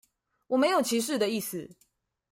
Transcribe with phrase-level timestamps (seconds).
[0.47, 1.69] 我沒有歧視的意思